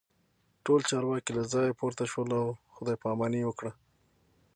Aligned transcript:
ټول 0.65 0.79
چارواکي 0.89 1.31
له 1.37 1.43
ځایه 1.53 1.77
پورته 1.79 2.05
شول 2.11 2.29
او 2.39 2.45
خداي 2.75 2.95
پاماني 3.03 3.39
یې 3.41 3.47
وکړه 3.47 3.71